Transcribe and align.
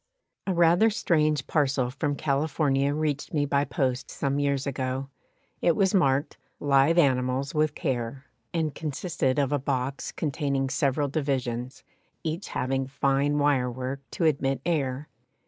A 0.47 0.53
rather 0.55 0.89
strange 0.89 1.45
parcel 1.45 1.91
from 1.91 2.15
California 2.15 2.91
reached 2.91 3.35
me 3.35 3.45
by 3.45 3.65
post 3.65 4.09
some 4.09 4.39
years 4.39 4.65
ago. 4.65 5.09
It 5.61 5.75
was 5.75 5.93
marked 5.93 6.37
"Live 6.59 6.97
animals 6.97 7.53
with 7.53 7.75
care," 7.75 8.25
and 8.51 8.73
consisted 8.73 9.37
of 9.37 9.51
a 9.51 9.59
box, 9.59 10.11
containing 10.11 10.71
several 10.71 11.07
divisions, 11.07 11.83
each 12.23 12.47
having 12.47 12.87
fine 12.87 13.37
wire 13.37 13.69
work 13.69 14.01
to 14.13 14.25
admit 14.25 14.59
air. 14.65 15.07